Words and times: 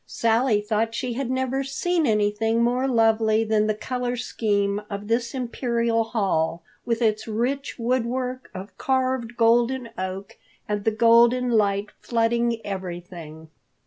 Sally 0.07 0.61
thought 0.61 0.95
she 0.95 1.13
had 1.13 1.29
never 1.29 1.63
seen 1.63 2.07
anything 2.07 2.63
more 2.63 2.87
lovely 2.87 3.43
than 3.43 3.67
the 3.67 3.75
color 3.75 4.15
scheme 4.15 4.81
of 4.89 5.07
this 5.07 5.35
imperial 5.35 6.05
hall, 6.05 6.63
with 6.87 7.03
its 7.03 7.27
rich 7.27 7.77
woodwork 7.77 8.49
of 8.51 8.75
carved 8.79 9.37
golden 9.37 9.89
oak, 9.99 10.37
and 10.67 10.85
the 10.85 10.89
golden 10.89 11.51
light 11.51 11.91
flooding 11.99 12.65
everything. 12.65 13.49